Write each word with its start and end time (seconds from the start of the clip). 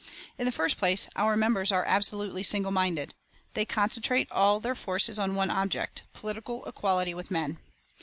In 0.39 0.45
the 0.45 0.51
first 0.51 0.77
place, 0.79 1.07
our 1.15 1.37
members 1.37 1.71
are 1.71 1.85
absolutely 1.85 2.41
single 2.41 2.71
minded; 2.71 3.13
they 3.53 3.65
concentrate 3.65 4.27
all 4.31 4.59
their 4.59 4.73
forces 4.73 5.19
on 5.19 5.35
one 5.35 5.51
object, 5.51 6.01
political 6.11 6.65
equality 6.65 7.13
with 7.13 7.29
men. 7.29 7.59